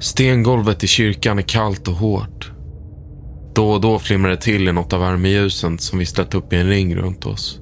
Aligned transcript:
Stengolvet 0.00 0.84
i 0.84 0.86
kyrkan 0.86 1.38
är 1.38 1.42
kallt 1.42 1.88
och 1.88 1.94
hårt. 1.94 2.52
Då 3.54 3.70
och 3.70 3.80
då 3.80 3.98
flimrar 3.98 4.30
det 4.30 4.36
till 4.36 4.68
i 4.68 4.72
något 4.72 4.92
av 4.92 5.00
värmeljusen 5.00 5.78
som 5.78 5.98
visslat 5.98 6.34
upp 6.34 6.52
i 6.52 6.56
en 6.56 6.68
ring 6.68 6.96
runt 6.96 7.26
oss. 7.26 7.60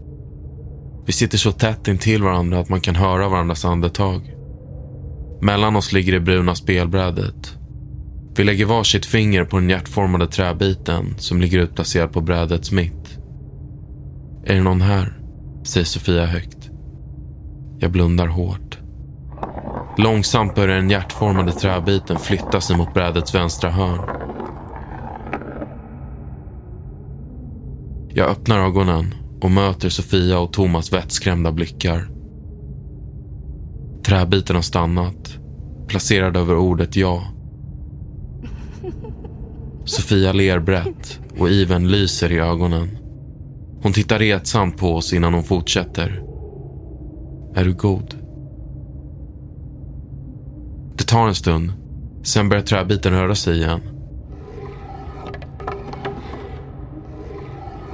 Vi 1.07 1.13
sitter 1.13 1.39
så 1.39 1.53
tätt 1.53 1.89
intill 1.89 2.23
varandra 2.23 2.59
att 2.59 2.69
man 2.69 2.81
kan 2.81 2.97
höra 2.97 3.29
varandras 3.29 3.65
andetag. 3.65 4.35
Mellan 5.41 5.77
oss 5.77 5.93
ligger 5.93 6.13
det 6.13 6.21
bruna 6.21 6.55
spelbrädet. 6.55 7.55
Vi 8.37 8.45
lägger 8.45 8.65
varsitt 8.65 9.07
finger 9.07 9.45
på 9.45 9.59
den 9.59 9.71
hjärtformade 9.71 10.27
träbiten 10.27 11.15
som 11.19 11.41
ligger 11.41 11.59
utplacerad 11.59 12.13
på 12.13 12.21
brädets 12.21 12.73
mitt. 12.73 13.19
Är 14.45 14.55
det 14.55 14.63
någon 14.63 14.81
här? 14.81 15.19
säger 15.65 15.85
Sofia 15.85 16.27
högt. 16.27 16.71
Jag 17.79 17.93
blundar 17.93 18.27
hårt. 18.27 18.79
Långsamt 19.99 20.55
börjar 20.55 20.77
den 20.77 20.91
hjärtformade 20.91 21.53
träbiten 21.53 22.19
flytta 22.19 22.61
sig 22.61 22.77
mot 22.77 22.95
brädets 22.95 23.35
vänstra 23.35 23.71
hörn. 23.71 24.01
Jag 28.09 28.31
öppnar 28.31 28.59
ögonen 28.59 29.15
och 29.41 29.51
möter 29.51 29.89
Sofia 29.89 30.39
och 30.39 30.53
Thomas 30.53 30.93
vettskrämda 30.93 31.53
blickar. 31.53 32.09
Träbiten 34.03 34.57
har 34.57 34.63
stannat, 34.63 35.39
placerad 35.89 36.37
över 36.37 36.57
ordet 36.57 36.97
ja. 36.97 37.23
Sofia 39.85 40.33
ler 40.33 40.61
brett 40.61 41.21
och 41.39 41.49
iven 41.49 41.89
lyser 41.89 42.33
i 42.33 42.39
ögonen. 42.39 42.99
Hon 43.83 43.93
tittar 43.93 44.19
retsamt 44.19 44.77
på 44.77 44.95
oss 44.95 45.13
innan 45.13 45.35
hon 45.35 45.45
fortsätter. 45.45 46.23
Är 47.55 47.65
du 47.65 47.75
god? 47.75 48.16
Det 51.07 51.11
tar 51.11 51.29
en 51.29 51.35
stund. 51.35 51.73
Sen 52.23 52.49
börjar 52.49 52.63
träbiten 52.63 53.13
röra 53.13 53.35
sig 53.35 53.57
igen. 53.57 53.81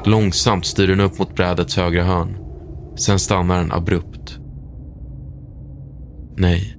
Långsamt 0.05 0.67
styr 0.67 0.89
den 0.89 1.01
upp 1.01 1.19
mot 1.19 1.35
brädets 1.35 1.77
högra 1.77 2.05
hörn. 2.05 2.37
Sen 2.97 3.19
stannar 3.19 3.59
den 3.59 3.73
abrupt. 3.73 4.39
Nej. 6.37 6.77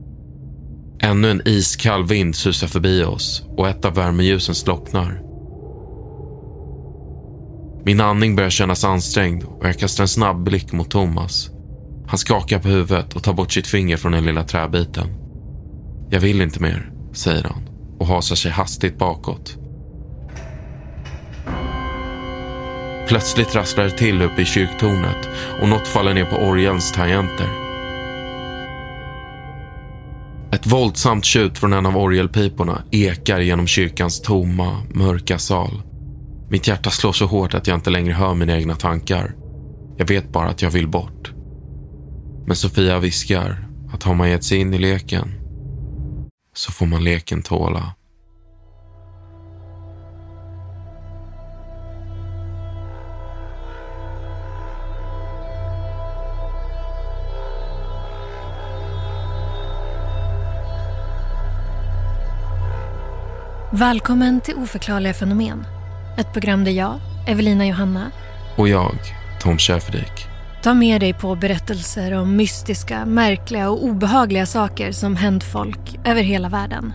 Ännu 1.00 1.32
en 1.32 1.48
iskall 1.48 2.04
vind 2.04 2.36
susar 2.36 2.68
förbi 2.68 3.04
oss 3.04 3.44
och 3.58 3.68
ett 3.68 3.86
av 3.86 3.96
värmeljusen 3.96 4.56
slocknar. 4.56 5.22
Min 7.86 8.02
andning 8.02 8.36
börjar 8.36 8.50
kännas 8.50 8.84
ansträngd 8.84 9.44
och 9.44 9.68
jag 9.68 9.80
kastar 9.80 10.04
en 10.04 10.08
snabb 10.08 10.44
blick 10.44 10.72
mot 10.72 10.92
Thomas. 10.92 11.50
Han 12.08 12.18
skakar 12.18 12.60
på 12.60 12.68
huvudet 12.68 13.14
och 13.14 13.24
tar 13.24 13.34
bort 13.34 13.52
sitt 13.52 13.68
finger 13.68 13.98
från 13.98 14.12
den 14.12 14.26
lilla 14.26 14.44
träbiten. 14.44 15.23
Jag 16.14 16.20
vill 16.20 16.42
inte 16.42 16.62
mer, 16.62 16.92
säger 17.14 17.44
han 17.44 17.70
och 18.00 18.08
hasar 18.08 18.36
sig 18.36 18.52
hastigt 18.52 18.98
bakåt. 18.98 19.58
Plötsligt 23.08 23.56
rasslar 23.56 23.84
det 23.84 23.98
till 23.98 24.22
uppe 24.22 24.42
i 24.42 24.46
kyrktornet 24.46 25.30
och 25.62 25.70
något 25.70 25.88
faller 25.88 26.14
ner 26.14 26.26
på 26.26 26.36
orgelns 26.36 26.92
tangenter. 26.92 27.48
Ett 30.52 30.68
våldsamt 30.68 31.26
tjut 31.26 31.58
från 31.58 31.74
en 31.74 31.86
av 31.86 31.98
orgelpiporna 31.98 32.84
ekar 32.92 33.40
genom 33.40 33.68
kyrkans 33.68 34.22
tomma, 34.22 34.82
mörka 34.90 35.38
sal. 35.38 35.82
Mitt 36.50 36.68
hjärta 36.68 36.90
slår 36.90 37.12
så 37.12 37.26
hårt 37.26 37.54
att 37.54 37.68
jag 37.68 37.78
inte 37.78 37.90
längre 37.90 38.14
hör 38.14 38.34
mina 38.34 38.58
egna 38.58 38.76
tankar. 38.76 39.36
Jag 39.98 40.08
vet 40.08 40.32
bara 40.32 40.50
att 40.50 40.62
jag 40.62 40.70
vill 40.70 40.88
bort. 40.88 41.32
Men 42.48 42.56
Sofia 42.56 43.00
viskar 43.00 43.68
att 43.94 44.04
har 44.04 44.14
man 44.14 44.30
gett 44.30 44.44
sig 44.44 44.58
in 44.58 44.74
i 44.74 44.78
leken 44.78 45.43
så 46.54 46.72
får 46.72 46.86
man 46.86 47.04
leken 47.04 47.42
tåla. 47.42 47.94
Välkommen 63.76 64.42
till 64.42 64.56
Oförklarliga 64.56 65.14
fenomen. 65.14 65.66
Ett 66.18 66.34
program 66.34 66.64
där 66.64 66.72
jag, 66.72 67.00
Evelina 67.28 67.68
Johanna, 67.68 68.12
Och 68.58 68.70
jag, 68.70 68.96
Tom 69.42 69.58
Schäferdik, 69.58 70.28
tar 70.64 70.74
med 70.74 71.02
dig 71.02 71.14
på 71.14 71.36
berättelser 71.36 72.12
om 72.12 72.36
mystiska, 72.36 73.06
märkliga 73.06 73.70
och 73.70 73.84
obehagliga 73.84 74.46
saker 74.46 74.92
som 74.92 75.16
hänt 75.16 75.44
folk 75.44 75.83
över 76.06 76.22
hela 76.22 76.50
världen. 76.50 76.94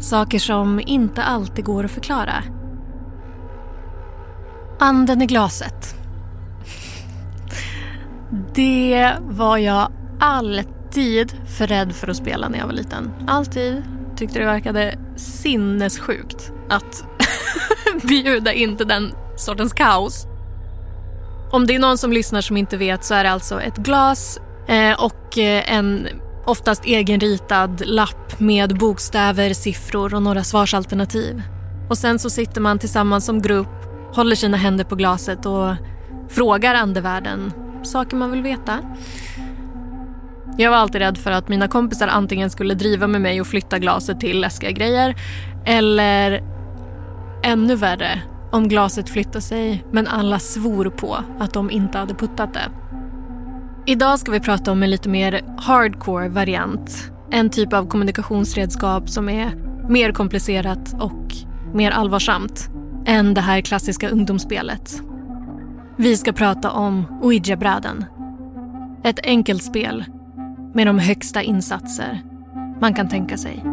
Saker 0.00 0.38
som 0.38 0.80
inte 0.86 1.22
alltid 1.22 1.64
går 1.64 1.84
att 1.84 1.90
förklara. 1.90 2.42
Anden 4.78 5.22
i 5.22 5.26
glaset. 5.26 5.94
Det 8.54 9.12
var 9.20 9.58
jag 9.58 9.92
alltid 10.20 11.32
för 11.58 11.66
rädd 11.66 11.94
för 11.94 12.08
att 12.08 12.16
spela 12.16 12.48
när 12.48 12.58
jag 12.58 12.66
var 12.66 12.72
liten. 12.72 13.12
Alltid 13.26 13.82
tyckte 14.16 14.38
det 14.38 14.44
verkade 14.44 14.98
sinnessjukt 15.16 16.52
att 16.68 17.04
bjuda 18.02 18.52
in 18.52 18.76
till 18.76 18.88
den 18.88 19.12
sortens 19.36 19.72
kaos. 19.72 20.26
Om 21.50 21.66
det 21.66 21.74
är 21.74 21.78
någon 21.78 21.98
som 21.98 22.12
lyssnar 22.12 22.40
som 22.40 22.56
inte 22.56 22.76
vet 22.76 23.04
så 23.04 23.14
är 23.14 23.24
det 23.24 23.30
alltså 23.30 23.60
ett 23.60 23.76
glas 23.76 24.40
eh, 24.68 25.04
och 25.04 25.38
eh, 25.38 25.74
en 25.74 26.08
oftast 26.46 26.84
egenritad 26.84 27.82
lapp 27.86 28.40
med 28.40 28.78
bokstäver, 28.78 29.54
siffror 29.54 30.14
och 30.14 30.22
några 30.22 30.44
svarsalternativ. 30.44 31.42
Och 31.88 31.98
sen 31.98 32.18
så 32.18 32.30
sitter 32.30 32.60
man 32.60 32.78
tillsammans 32.78 33.24
som 33.24 33.42
grupp, 33.42 33.84
håller 34.14 34.36
sina 34.36 34.56
händer 34.56 34.84
på 34.84 34.94
glaset 34.96 35.46
och 35.46 35.74
frågar 36.28 36.74
andevärlden 36.74 37.52
saker 37.82 38.16
man 38.16 38.30
vill 38.30 38.42
veta. 38.42 38.78
Jag 40.58 40.70
var 40.70 40.78
alltid 40.78 41.00
rädd 41.00 41.18
för 41.18 41.30
att 41.30 41.48
mina 41.48 41.68
kompisar 41.68 42.08
antingen 42.08 42.50
skulle 42.50 42.74
driva 42.74 43.06
med 43.06 43.20
mig 43.20 43.40
och 43.40 43.46
flytta 43.46 43.78
glaset 43.78 44.20
till 44.20 44.40
läskiga 44.40 44.70
grejer 44.70 45.14
eller 45.66 46.42
ännu 47.42 47.76
värre 47.76 48.22
om 48.52 48.68
glaset 48.68 49.08
flyttade 49.08 49.40
sig 49.40 49.84
men 49.92 50.06
alla 50.06 50.38
svor 50.38 50.90
på 50.90 51.18
att 51.38 51.54
de 51.54 51.70
inte 51.70 51.98
hade 51.98 52.14
puttat 52.14 52.54
det. 52.54 52.83
Idag 53.86 54.18
ska 54.18 54.32
vi 54.32 54.40
prata 54.40 54.72
om 54.72 54.82
en 54.82 54.90
lite 54.90 55.08
mer 55.08 55.40
hardcore 55.58 56.28
variant. 56.28 57.12
En 57.30 57.50
typ 57.50 57.72
av 57.72 57.88
kommunikationsredskap 57.88 59.10
som 59.10 59.28
är 59.28 59.52
mer 59.88 60.12
komplicerat 60.12 60.94
och 61.00 61.34
mer 61.74 61.90
allvarsamt 61.90 62.68
än 63.06 63.34
det 63.34 63.40
här 63.40 63.60
klassiska 63.60 64.08
ungdomsspelet. 64.08 65.02
Vi 65.96 66.16
ska 66.16 66.32
prata 66.32 66.70
om 66.70 67.04
Ouija-bräden. 67.22 68.04
Ett 69.04 69.26
enkelt 69.26 69.62
spel 69.62 70.04
med 70.74 70.86
de 70.86 70.98
högsta 70.98 71.42
insatser 71.42 72.20
man 72.80 72.94
kan 72.94 73.08
tänka 73.08 73.36
sig. 73.36 73.64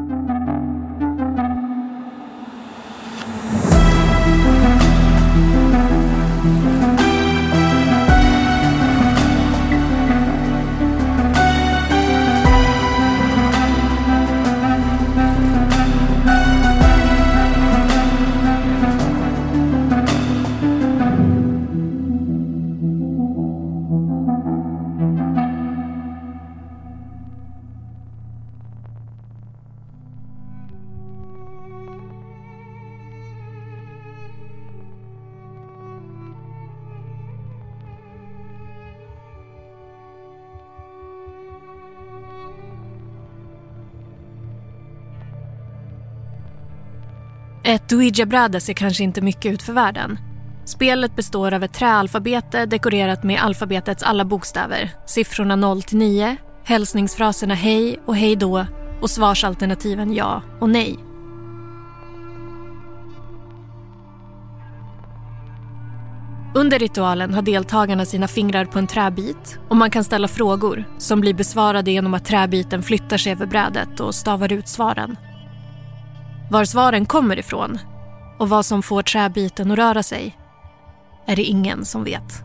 Ett 47.71 47.91
ouija-bräde 47.93 48.61
ser 48.61 48.73
kanske 48.73 49.03
inte 49.03 49.21
mycket 49.21 49.53
ut 49.53 49.63
för 49.63 49.73
världen. 49.73 50.19
Spelet 50.65 51.15
består 51.15 51.53
av 51.53 51.63
ett 51.63 51.73
träalfabete 51.73 52.65
dekorerat 52.65 53.23
med 53.23 53.43
alfabetets 53.43 54.03
alla 54.03 54.25
bokstäver. 54.25 54.89
Siffrorna 55.05 55.55
0 55.55 55.81
till 55.81 55.97
9, 55.97 56.35
hälsningsfraserna 56.63 57.53
hej 57.53 57.99
och 58.05 58.15
hej 58.15 58.35
då 58.35 58.65
och 59.01 59.09
svarsalternativen 59.09 60.13
ja 60.13 60.41
och 60.59 60.69
nej. 60.69 60.97
Under 66.55 66.79
ritualen 66.79 67.33
har 67.33 67.41
deltagarna 67.41 68.05
sina 68.05 68.27
fingrar 68.27 68.65
på 68.65 68.79
en 68.79 68.87
träbit 68.87 69.59
och 69.69 69.75
man 69.75 69.91
kan 69.91 70.03
ställa 70.03 70.27
frågor 70.27 70.83
som 70.97 71.21
blir 71.21 71.33
besvarade 71.33 71.91
genom 71.91 72.13
att 72.13 72.25
träbiten 72.25 72.83
flyttar 72.83 73.17
sig 73.17 73.31
över 73.31 73.45
brädet 73.45 73.99
och 73.99 74.15
stavar 74.15 74.53
ut 74.53 74.67
svaren. 74.67 75.17
Var 76.51 76.65
svaren 76.65 77.05
kommer 77.05 77.39
ifrån 77.39 77.79
och 78.37 78.49
vad 78.49 78.65
som 78.65 78.83
får 78.83 79.01
träbiten 79.01 79.71
att 79.71 79.77
röra 79.77 80.03
sig 80.03 80.37
är 81.27 81.35
det 81.35 81.43
ingen 81.43 81.85
som 81.85 82.03
vet. 82.03 82.43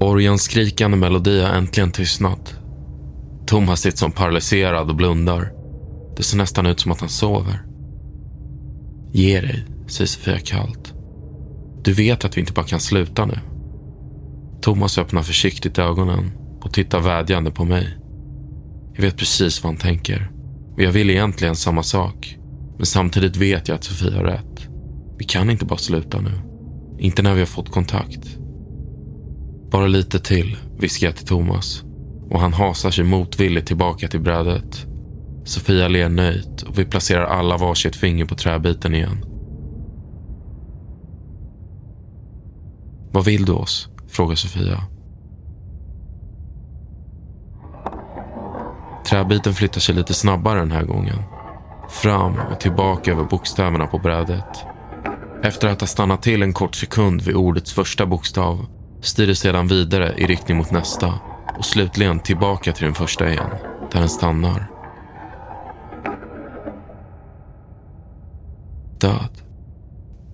Orgens 0.00 0.42
skrikande 0.42 0.96
melodi 0.96 1.42
har 1.42 1.50
äntligen 1.50 1.92
tystnat. 1.92 2.54
Thomas 3.46 3.80
sitter 3.80 3.98
som 3.98 4.12
paralyserad 4.12 4.90
och 4.90 4.96
blundar. 4.96 5.52
Det 6.16 6.22
ser 6.22 6.38
nästan 6.38 6.66
ut 6.66 6.80
som 6.80 6.92
att 6.92 7.00
han 7.00 7.08
sover. 7.08 7.62
Ge 9.12 9.40
dig, 9.40 9.66
säger 9.88 10.06
Sofia 10.06 10.38
kallt. 10.38 11.01
Du 11.84 11.92
vet 11.92 12.24
att 12.24 12.36
vi 12.36 12.40
inte 12.40 12.52
bara 12.52 12.66
kan 12.66 12.80
sluta 12.80 13.26
nu. 13.26 13.38
Thomas 14.62 14.98
öppnar 14.98 15.22
försiktigt 15.22 15.78
ögonen 15.78 16.32
och 16.60 16.72
tittar 16.72 17.00
vädjande 17.00 17.50
på 17.50 17.64
mig. 17.64 17.98
Jag 18.94 19.02
vet 19.02 19.16
precis 19.16 19.62
vad 19.62 19.72
han 19.72 19.80
tänker. 19.80 20.30
Och 20.74 20.82
jag 20.82 20.92
vill 20.92 21.10
egentligen 21.10 21.56
samma 21.56 21.82
sak. 21.82 22.36
Men 22.76 22.86
samtidigt 22.86 23.36
vet 23.36 23.68
jag 23.68 23.74
att 23.74 23.84
Sofia 23.84 24.16
har 24.16 24.24
rätt. 24.24 24.68
Vi 25.18 25.24
kan 25.24 25.50
inte 25.50 25.64
bara 25.64 25.78
sluta 25.78 26.20
nu. 26.20 26.32
Inte 26.98 27.22
när 27.22 27.34
vi 27.34 27.40
har 27.40 27.46
fått 27.46 27.72
kontakt. 27.72 28.38
Bara 29.70 29.86
lite 29.86 30.18
till, 30.18 30.56
viskar 30.78 31.06
jag 31.06 31.16
till 31.16 31.26
Thomas. 31.26 31.82
Och 32.30 32.40
han 32.40 32.52
hasar 32.52 32.90
sig 32.90 33.04
motvilligt 33.04 33.66
tillbaka 33.66 34.08
till 34.08 34.20
brädet. 34.20 34.86
Sofia 35.44 35.88
ler 35.88 36.08
nöjt 36.08 36.62
och 36.62 36.78
vi 36.78 36.84
placerar 36.84 37.24
alla 37.24 37.56
varsitt 37.56 37.96
finger 37.96 38.24
på 38.24 38.34
träbiten 38.34 38.94
igen. 38.94 39.24
Vad 43.12 43.24
vill 43.24 43.44
du 43.44 43.52
oss? 43.52 43.88
frågar 44.08 44.34
Sofia. 44.34 44.84
Träbiten 49.06 49.54
flyttar 49.54 49.80
sig 49.80 49.94
lite 49.94 50.14
snabbare 50.14 50.58
den 50.58 50.72
här 50.72 50.84
gången. 50.84 51.18
Fram 51.88 52.36
och 52.52 52.60
tillbaka 52.60 53.10
över 53.12 53.24
bokstäverna 53.24 53.86
på 53.86 53.98
brädet. 53.98 54.64
Efter 55.42 55.68
att 55.68 55.80
ha 55.80 55.88
stannat 55.88 56.22
till 56.22 56.42
en 56.42 56.52
kort 56.52 56.74
sekund 56.74 57.22
vid 57.22 57.36
ordets 57.36 57.72
första 57.72 58.06
bokstav 58.06 58.66
styr 59.00 59.26
det 59.26 59.34
sedan 59.34 59.68
vidare 59.68 60.14
i 60.16 60.26
riktning 60.26 60.56
mot 60.56 60.70
nästa 60.70 61.14
och 61.58 61.64
slutligen 61.64 62.20
tillbaka 62.20 62.72
till 62.72 62.84
den 62.84 62.94
första 62.94 63.30
igen, 63.30 63.50
där 63.92 64.00
den 64.00 64.08
stannar. 64.08 64.70
Död, 69.00 69.42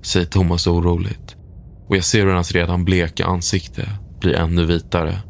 säger 0.03 0.27
Thomas 0.27 0.67
oroligt 0.67 1.38
och 1.89 1.97
jag 1.97 2.05
ser 2.05 2.27
hur 2.27 2.33
hans 2.33 2.53
redan 2.53 2.85
bleka 2.85 3.27
ansikte 3.27 3.91
blir 4.21 4.35
ännu 4.35 4.65
vitare. 4.65 5.23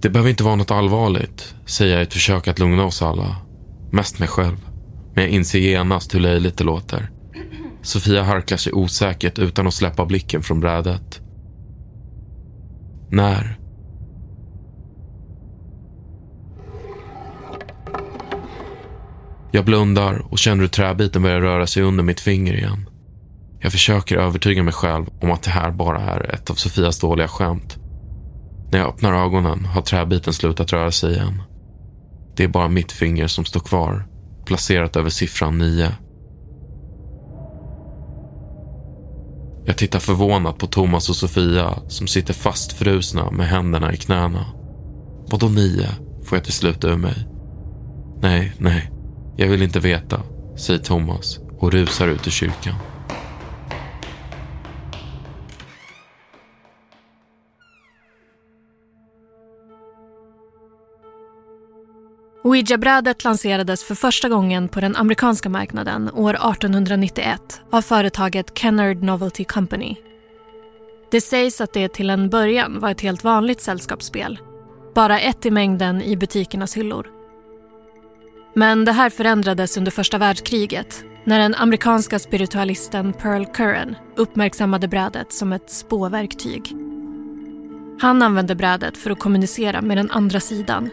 Det 0.00 0.10
behöver 0.10 0.30
inte 0.30 0.44
vara 0.44 0.56
något 0.56 0.70
allvarligt, 0.70 1.54
säger 1.66 1.92
jag 1.92 2.00
i 2.00 2.02
ett 2.02 2.12
försök 2.12 2.48
att 2.48 2.58
lugna 2.58 2.84
oss 2.84 3.02
alla. 3.02 3.36
Mest 3.92 4.18
mig 4.18 4.28
själv. 4.28 4.66
Men 5.14 5.24
jag 5.24 5.32
inser 5.32 5.58
genast 5.58 6.14
hur 6.14 6.20
löjligt 6.20 6.56
det 6.56 6.64
låter. 6.64 7.10
Sofia 7.82 8.22
harklar 8.22 8.58
sig 8.58 8.72
osäkert 8.72 9.38
utan 9.38 9.66
att 9.66 9.74
släppa 9.74 10.06
blicken 10.06 10.42
från 10.42 10.60
brädet. 10.60 11.20
När? 13.10 13.58
Jag 19.52 19.64
blundar 19.64 20.32
och 20.32 20.38
känner 20.38 20.60
hur 20.60 20.68
träbiten 20.68 21.22
börjar 21.22 21.40
röra 21.40 21.66
sig 21.66 21.82
under 21.82 22.04
mitt 22.04 22.20
finger 22.20 22.54
igen. 22.54 22.89
Jag 23.62 23.72
försöker 23.72 24.16
övertyga 24.16 24.62
mig 24.62 24.72
själv 24.72 25.06
om 25.20 25.30
att 25.30 25.42
det 25.42 25.50
här 25.50 25.70
bara 25.70 26.00
är 26.00 26.34
ett 26.34 26.50
av 26.50 26.54
Sofias 26.54 26.98
dåliga 26.98 27.28
skämt. 27.28 27.78
När 28.72 28.78
jag 28.78 28.88
öppnar 28.88 29.24
ögonen 29.24 29.64
har 29.64 29.82
träbiten 29.82 30.32
slutat 30.32 30.72
röra 30.72 30.90
sig 30.90 31.12
igen. 31.12 31.42
Det 32.36 32.44
är 32.44 32.48
bara 32.48 32.68
mitt 32.68 32.92
finger 32.92 33.26
som 33.26 33.44
står 33.44 33.60
kvar, 33.60 34.06
placerat 34.44 34.96
över 34.96 35.10
siffran 35.10 35.58
9. 35.58 35.92
Jag 39.64 39.76
tittar 39.76 39.98
förvånat 39.98 40.58
på 40.58 40.66
Thomas 40.66 41.08
och 41.08 41.16
Sofia 41.16 41.74
som 41.88 42.06
sitter 42.06 42.34
fastfrusna 42.34 43.30
med 43.30 43.48
händerna 43.48 43.92
i 43.92 43.96
knäna. 43.96 44.46
Vadå 45.30 45.48
nio? 45.48 45.88
får 46.24 46.36
jag 46.36 46.44
till 46.44 46.52
slut 46.52 46.84
ur 46.84 46.96
mig. 46.96 47.26
Nej, 48.22 48.52
nej, 48.58 48.90
jag 49.36 49.48
vill 49.48 49.62
inte 49.62 49.80
veta, 49.80 50.22
säger 50.56 50.80
Thomas 50.80 51.38
och 51.58 51.72
rusar 51.72 52.08
ut 52.08 52.26
ur 52.26 52.30
kyrkan. 52.30 52.74
Ouija-brädet 62.42 63.24
lanserades 63.24 63.84
för 63.84 63.94
första 63.94 64.28
gången 64.28 64.68
på 64.68 64.80
den 64.80 64.96
amerikanska 64.96 65.48
marknaden 65.48 66.10
år 66.14 66.34
1891 66.34 67.60
av 67.70 67.82
företaget 67.82 68.58
Kennard 68.58 69.02
Novelty 69.02 69.44
Company. 69.44 69.96
Det 71.10 71.20
sägs 71.20 71.60
att 71.60 71.72
det 71.72 71.92
till 71.92 72.10
en 72.10 72.30
början 72.30 72.80
var 72.80 72.90
ett 72.90 73.00
helt 73.00 73.24
vanligt 73.24 73.60
sällskapsspel. 73.60 74.38
Bara 74.94 75.20
ett 75.20 75.46
i 75.46 75.50
mängden 75.50 76.02
i 76.02 76.16
butikernas 76.16 76.76
hyllor. 76.76 77.06
Men 78.54 78.84
det 78.84 78.92
här 78.92 79.10
förändrades 79.10 79.76
under 79.76 79.90
första 79.90 80.18
världskriget 80.18 81.04
när 81.24 81.38
den 81.38 81.54
amerikanska 81.54 82.18
spiritualisten 82.18 83.12
Pearl 83.12 83.44
Curran 83.44 83.96
uppmärksammade 84.16 84.88
brädet 84.88 85.32
som 85.32 85.52
ett 85.52 85.70
spåverktyg. 85.70 86.76
Han 88.00 88.22
använde 88.22 88.54
brädet 88.54 88.96
för 88.96 89.10
att 89.10 89.18
kommunicera 89.18 89.82
med 89.82 89.96
den 89.96 90.10
andra 90.10 90.40
sidan 90.40 90.90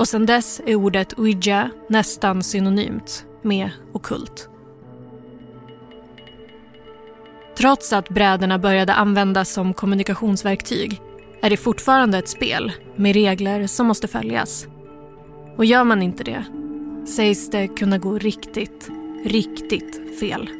och 0.00 0.08
sedan 0.08 0.26
dess 0.26 0.60
är 0.66 0.74
ordet 0.74 1.18
ouija 1.18 1.70
nästan 1.88 2.42
synonymt 2.42 3.26
med 3.42 3.70
okult. 3.92 4.48
Trots 7.56 7.92
att 7.92 8.08
bräderna 8.08 8.58
började 8.58 8.94
användas 8.94 9.52
som 9.52 9.74
kommunikationsverktyg 9.74 11.00
är 11.42 11.50
det 11.50 11.56
fortfarande 11.56 12.18
ett 12.18 12.28
spel 12.28 12.72
med 12.96 13.14
regler 13.14 13.66
som 13.66 13.86
måste 13.86 14.08
följas. 14.08 14.66
Och 15.56 15.64
gör 15.64 15.84
man 15.84 16.02
inte 16.02 16.24
det 16.24 16.44
sägs 17.06 17.50
det 17.50 17.68
kunna 17.68 17.98
gå 17.98 18.18
riktigt, 18.18 18.90
riktigt 19.24 20.20
fel. 20.20 20.59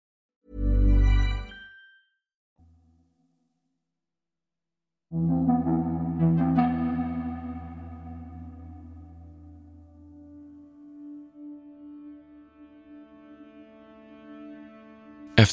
Efter 5.11 5.21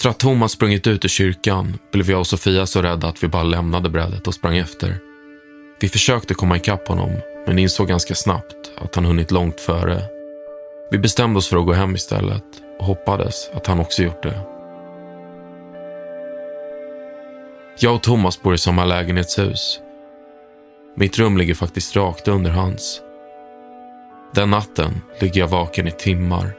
att 0.09 0.19
Thomas 0.19 0.53
sprungit 0.53 0.87
ut 0.87 1.05
ur 1.05 1.09
kyrkan 1.09 1.79
blev 1.93 2.11
jag 2.11 2.21
och 2.21 2.27
Sofia 2.27 2.67
så 2.67 2.83
rädda 2.83 3.09
att 3.09 3.23
vi 3.23 3.29
bara 3.29 3.43
lämnade 3.43 3.91
brädet 3.91 4.27
och 4.27 4.35
sprang 4.35 4.57
efter. 4.59 4.99
Vi 5.81 5.89
försökte 5.89 6.35
komma 6.35 6.57
ikapp 6.57 6.89
honom, 6.89 7.11
men 7.47 7.59
insåg 7.59 7.89
ganska 7.89 8.15
snabbt 8.15 8.73
att 8.77 8.95
han 8.95 9.05
hunnit 9.05 9.31
långt 9.31 9.61
före. 9.61 10.03
Vi 10.91 10.99
bestämde 10.99 11.39
oss 11.39 11.49
för 11.49 11.57
att 11.57 11.67
gå 11.67 11.73
hem 11.73 11.95
istället 11.95 12.45
och 12.79 12.87
hoppades 12.87 13.51
att 13.55 13.67
han 13.67 13.81
också 13.81 14.03
gjort 14.03 14.23
det. 14.23 14.58
Jag 17.81 17.95
och 17.95 18.03
Thomas 18.03 18.43
bor 18.43 18.55
i 18.55 18.59
samma 18.59 18.85
lägenhetshus. 18.85 19.81
Mitt 20.97 21.19
rum 21.19 21.37
ligger 21.37 21.55
faktiskt 21.55 21.97
rakt 21.97 22.29
under 22.29 22.51
hans. 22.51 23.01
Den 24.35 24.51
natten 24.51 25.01
ligger 25.21 25.41
jag 25.41 25.49
vaken 25.49 25.89
i 25.89 25.91
timmar. 25.91 26.53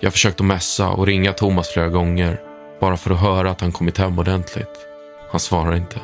Jag 0.00 0.12
försökte 0.12 0.42
mässa 0.42 0.88
och 0.88 1.06
ringa 1.06 1.32
Thomas 1.32 1.68
flera 1.68 1.88
gånger 1.88 2.40
bara 2.80 2.96
för 2.96 3.10
att 3.10 3.20
höra 3.20 3.50
att 3.50 3.60
han 3.60 3.72
kommit 3.72 3.98
hem 3.98 4.18
ordentligt. 4.18 4.86
Han 5.30 5.40
svarar 5.40 5.76
inte. 5.76 5.98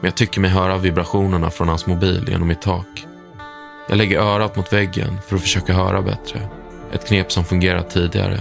Men 0.00 0.08
jag 0.08 0.16
tycker 0.16 0.40
mig 0.40 0.50
höra 0.50 0.78
vibrationerna 0.78 1.50
från 1.50 1.68
hans 1.68 1.86
mobil 1.86 2.24
genom 2.28 2.48
mitt 2.48 2.62
tak. 2.62 3.06
Jag 3.88 3.98
lägger 3.98 4.20
örat 4.20 4.56
mot 4.56 4.72
väggen 4.72 5.18
för 5.26 5.36
att 5.36 5.42
försöka 5.42 5.72
höra 5.72 6.02
bättre. 6.02 6.48
Ett 6.92 7.08
knep 7.08 7.32
som 7.32 7.44
fungerat 7.44 7.90
tidigare. 7.90 8.40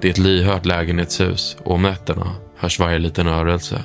Det 0.00 0.08
är 0.08 0.12
ett 0.12 0.18
lyhört 0.18 0.66
lägenhetshus 0.66 1.56
och 1.64 1.74
om 1.74 1.82
nätterna 1.82 2.34
hörs 2.56 2.78
varje 2.78 2.98
liten 2.98 3.26
rörelse. 3.26 3.84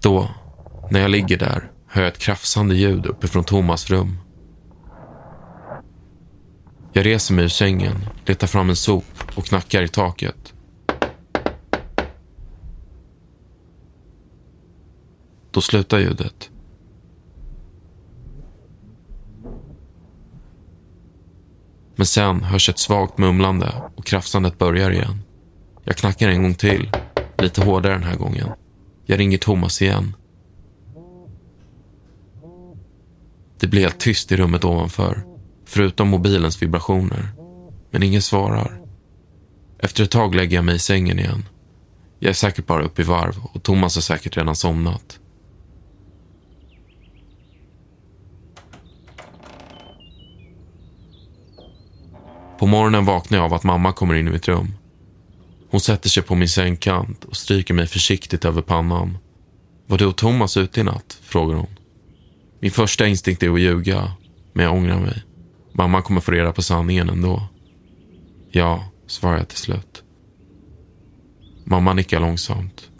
Då, 0.00 0.28
när 0.90 1.00
jag 1.00 1.10
ligger 1.10 1.38
där, 1.38 1.70
hör 1.86 2.02
jag 2.02 2.12
ett 2.12 2.18
krafsande 2.18 2.74
ljud 2.74 3.06
uppifrån 3.06 3.44
Thomas 3.44 3.90
rum. 3.90 4.18
Jag 6.92 7.06
reser 7.06 7.34
mig 7.34 7.44
ur 7.44 7.48
sängen, 7.48 7.96
letar 8.26 8.46
fram 8.46 8.70
en 8.70 8.76
sop 8.76 9.04
och 9.34 9.44
knackar 9.44 9.82
i 9.82 9.88
taket. 9.88 10.54
Då 15.50 15.60
slutar 15.60 15.98
ljudet. 15.98 16.50
Men 21.96 22.06
sen 22.06 22.42
hörs 22.44 22.68
ett 22.68 22.78
svagt 22.78 23.18
mumlande 23.18 23.72
och 23.96 24.06
krafsandet 24.06 24.58
börjar 24.58 24.90
igen. 24.90 25.22
Jag 25.84 25.96
knackar 25.96 26.28
en 26.28 26.42
gång 26.42 26.54
till, 26.54 26.90
lite 27.38 27.64
hårdare 27.64 27.92
den 27.92 28.02
här 28.02 28.16
gången. 28.16 28.48
Jag 29.10 29.18
ringer 29.18 29.38
Thomas 29.38 29.82
igen. 29.82 30.16
Det 33.60 33.66
blir 33.66 33.80
helt 33.80 34.00
tyst 34.00 34.32
i 34.32 34.36
rummet 34.36 34.64
ovanför, 34.64 35.24
förutom 35.64 36.08
mobilens 36.08 36.62
vibrationer. 36.62 37.28
Men 37.90 38.02
ingen 38.02 38.22
svarar. 38.22 38.80
Efter 39.78 40.04
ett 40.04 40.10
tag 40.10 40.34
lägger 40.34 40.56
jag 40.56 40.64
mig 40.64 40.74
i 40.76 40.78
sängen 40.78 41.18
igen. 41.18 41.44
Jag 42.18 42.30
är 42.30 42.34
säkert 42.34 42.66
bara 42.66 42.82
uppe 42.82 43.02
i 43.02 43.04
varv 43.04 43.46
och 43.52 43.62
Thomas 43.62 43.94
har 43.94 44.02
säkert 44.02 44.36
redan 44.36 44.56
somnat. 44.56 45.20
På 52.58 52.66
morgonen 52.66 53.04
vaknar 53.04 53.38
jag 53.38 53.44
av 53.44 53.54
att 53.54 53.64
mamma 53.64 53.92
kommer 53.92 54.14
in 54.14 54.28
i 54.28 54.30
mitt 54.30 54.48
rum. 54.48 54.74
Hon 55.70 55.80
sätter 55.80 56.08
sig 56.08 56.22
på 56.22 56.34
min 56.34 56.48
sängkant 56.48 57.24
och 57.24 57.36
stryker 57.36 57.74
mig 57.74 57.86
försiktigt 57.86 58.44
över 58.44 58.62
pannan. 58.62 59.18
Var 59.86 59.98
du 59.98 60.06
och 60.06 60.16
Thomas 60.16 60.56
ute 60.56 60.80
i 60.80 60.84
natt? 60.84 61.18
frågar 61.22 61.56
hon. 61.56 61.76
Min 62.60 62.70
första 62.70 63.06
instinkt 63.06 63.42
är 63.42 63.54
att 63.54 63.60
ljuga, 63.60 64.12
men 64.52 64.64
jag 64.64 64.74
ångrar 64.74 65.00
mig. 65.00 65.22
Mamma 65.72 66.02
kommer 66.02 66.20
få 66.20 66.32
reda 66.32 66.52
på 66.52 66.62
sanningen 66.62 67.08
ändå. 67.08 67.42
Ja, 68.50 68.84
svarar 69.06 69.36
jag 69.36 69.48
till 69.48 69.58
slut. 69.58 70.02
Mamma 71.64 71.94
nickar 71.94 72.20
långsamt. 72.20 72.90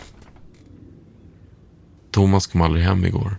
Thomas 2.10 2.46
kom 2.46 2.60
aldrig 2.60 2.84
hem 2.84 3.04
igår. 3.04 3.37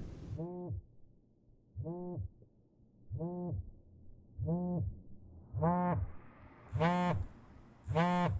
Mm. 7.91 8.38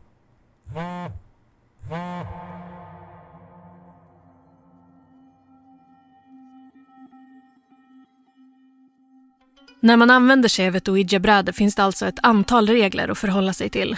När 9.82 9.98
man 9.98 10.10
använder 10.10 10.50
sig 10.50 10.68
av 10.68 10.76
ett 10.76 10.88
ouija-bräde 10.88 11.54
finns 11.54 11.76
det 11.76 11.84
alltså 11.84 12.06
ett 12.06 12.20
antal 12.24 12.68
regler 12.68 13.10
att 13.10 13.18
förhålla 13.18 13.54
sig 13.54 13.70
till. 13.70 13.98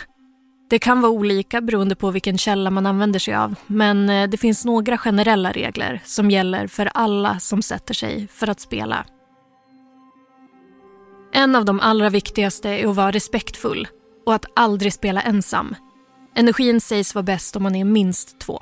Det 0.70 0.80
kan 0.80 1.01
vara 1.01 1.12
olika 1.12 1.62
beroende 1.62 1.96
på 1.96 2.12
vilken 2.12 2.38
källa 2.38 2.72
man 2.72 2.86
använder 2.86 3.20
sig 3.20 3.36
av 3.36 3.56
men 3.68 4.10
eh, 4.10 4.30
det 4.30 4.38
finns 4.38 4.66
några 4.66 4.98
generella 4.98 5.51
regler 5.51 6.01
som 6.06 6.32
gäller 6.32 6.68
för 6.68 6.90
alla 6.94 7.40
som 7.40 7.62
sätter 7.62 7.94
sig 7.94 8.28
för 8.28 8.48
att 8.50 8.60
spela. 8.60 9.06
En 11.34 11.56
av 11.56 11.66
de 11.66 11.80
allra 11.80 12.10
viktigaste 12.10 12.70
är 12.70 12.88
att 12.88 12.96
vara 12.96 13.12
respektfull 13.12 13.88
och 14.25 14.34
att 14.34 14.46
aldrig 14.56 14.94
spela 14.94 15.22
ensam. 15.22 15.75
Energin 16.36 16.82
sägs 16.82 17.16
vara 17.16 17.24
bäst 17.24 17.56
om 17.56 17.64
man 17.64 17.76
är 17.76 17.86
minst 17.86 18.40
två. 18.40 18.62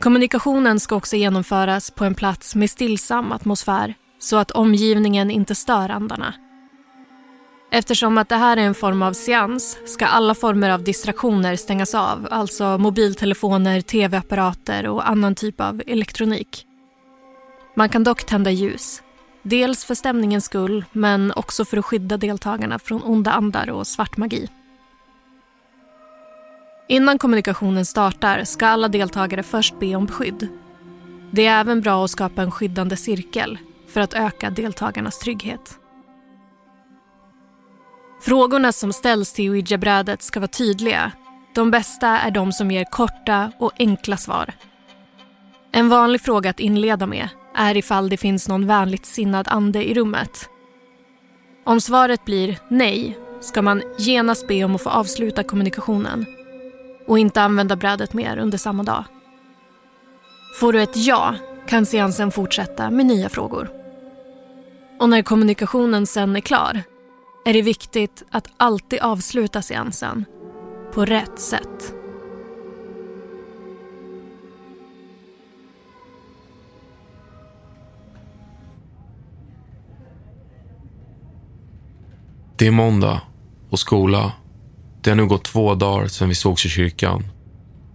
Kommunikationen 0.00 0.80
ska 0.80 0.96
också 0.96 1.16
genomföras 1.16 1.90
på 1.90 2.04
en 2.04 2.14
plats 2.14 2.54
med 2.54 2.70
stillsam 2.70 3.32
atmosfär 3.32 3.94
så 4.18 4.36
att 4.36 4.50
omgivningen 4.50 5.30
inte 5.30 5.54
stör 5.54 5.88
andarna. 5.88 6.34
Eftersom 7.72 8.18
att 8.18 8.28
det 8.28 8.36
här 8.36 8.56
är 8.56 8.60
en 8.60 8.74
form 8.74 9.02
av 9.02 9.12
seans 9.12 9.78
ska 9.86 10.06
alla 10.06 10.34
former 10.34 10.70
av 10.70 10.84
distraktioner 10.84 11.56
stängas 11.56 11.94
av, 11.94 12.28
alltså 12.30 12.78
mobiltelefoner, 12.78 13.80
tv-apparater 13.80 14.86
och 14.86 15.08
annan 15.08 15.34
typ 15.34 15.60
av 15.60 15.82
elektronik. 15.86 16.66
Man 17.76 17.88
kan 17.88 18.04
dock 18.04 18.26
tända 18.26 18.50
ljus. 18.50 19.02
Dels 19.42 19.84
för 19.84 19.94
stämningens 19.94 20.44
skull, 20.44 20.84
men 20.92 21.32
också 21.36 21.64
för 21.64 21.76
att 21.76 21.84
skydda 21.84 22.16
deltagarna 22.16 22.78
från 22.78 23.02
onda 23.02 23.30
andar 23.30 23.70
och 23.70 23.86
svart 23.86 24.16
magi. 24.16 24.48
Innan 26.90 27.18
kommunikationen 27.18 27.86
startar 27.86 28.44
ska 28.44 28.66
alla 28.66 28.88
deltagare 28.88 29.42
först 29.42 29.80
be 29.80 29.94
om 29.96 30.06
beskydd. 30.06 30.48
Det 31.30 31.46
är 31.46 31.60
även 31.60 31.80
bra 31.80 32.04
att 32.04 32.10
skapa 32.10 32.42
en 32.42 32.50
skyddande 32.50 32.96
cirkel 32.96 33.58
för 33.88 34.00
att 34.00 34.14
öka 34.14 34.50
deltagarnas 34.50 35.18
trygghet. 35.18 35.78
Frågorna 38.22 38.72
som 38.72 38.92
ställs 38.92 39.32
till 39.32 39.50
ouija-brädet 39.50 40.22
ska 40.22 40.40
vara 40.40 40.48
tydliga. 40.48 41.12
De 41.54 41.70
bästa 41.70 42.08
är 42.08 42.30
de 42.30 42.52
som 42.52 42.70
ger 42.70 42.84
korta 42.84 43.52
och 43.58 43.72
enkla 43.78 44.16
svar. 44.16 44.52
En 45.72 45.88
vanlig 45.88 46.20
fråga 46.20 46.50
att 46.50 46.60
inleda 46.60 47.06
med 47.06 47.28
är 47.54 47.76
ifall 47.76 48.08
det 48.08 48.16
finns 48.16 48.48
någon 48.48 48.66
vänligt 48.66 49.06
sinnad 49.06 49.48
ande 49.48 49.90
i 49.90 49.94
rummet. 49.94 50.48
Om 51.64 51.80
svaret 51.80 52.24
blir 52.24 52.58
nej 52.68 53.18
ska 53.40 53.62
man 53.62 53.82
genast 53.98 54.48
be 54.48 54.64
om 54.64 54.74
att 54.74 54.82
få 54.82 54.90
avsluta 54.90 55.42
kommunikationen 55.42 56.26
och 57.06 57.18
inte 57.18 57.42
använda 57.42 57.76
brädet 57.76 58.12
mer 58.12 58.36
under 58.36 58.58
samma 58.58 58.82
dag. 58.82 59.04
Får 60.60 60.72
du 60.72 60.82
ett 60.82 60.96
ja 60.96 61.34
kan 61.68 61.86
seansen 61.86 62.30
fortsätta 62.30 62.90
med 62.90 63.06
nya 63.06 63.28
frågor. 63.28 63.70
Och 65.00 65.08
när 65.08 65.22
kommunikationen 65.22 66.06
sen 66.06 66.36
är 66.36 66.40
klar 66.40 66.82
är 67.44 67.52
det 67.52 67.62
viktigt 67.62 68.22
att 68.30 68.48
alltid 68.56 69.00
avsluta 69.00 69.62
seansen 69.62 70.24
på 70.92 71.04
rätt 71.04 71.40
sätt. 71.40 71.94
Det 82.56 82.66
är 82.66 82.70
måndag 82.70 83.20
och 83.70 83.78
skola. 83.78 84.32
Det 85.02 85.10
har 85.10 85.16
nu 85.16 85.26
gått 85.26 85.44
två 85.44 85.74
dagar 85.74 86.06
sedan 86.06 86.28
vi 86.28 86.34
sågs 86.34 86.66
i 86.66 86.68
kyrkan. 86.68 87.24